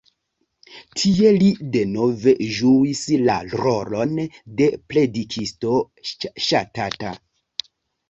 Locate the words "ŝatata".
6.51-7.17